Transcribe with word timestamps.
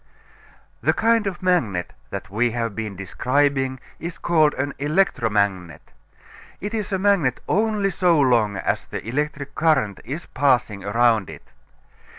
The 0.81 0.93
kind 0.93 1.27
of 1.27 1.43
magnet 1.43 1.93
that 2.09 2.31
we 2.31 2.49
have 2.49 2.73
been 2.73 2.95
describing 2.95 3.79
is 3.99 4.17
called 4.17 4.55
an 4.55 4.73
electromagnet. 4.79 5.91
It 6.59 6.73
is 6.73 6.91
a 6.91 6.97
magnet 6.97 7.39
only 7.47 7.91
so 7.91 8.19
long 8.19 8.57
as 8.57 8.85
the 8.85 9.07
electric 9.07 9.53
current 9.53 9.99
is 10.03 10.25
passing 10.25 10.83
around 10.83 11.29
it. 11.29 11.51